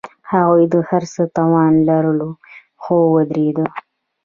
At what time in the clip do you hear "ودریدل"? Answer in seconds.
3.15-3.67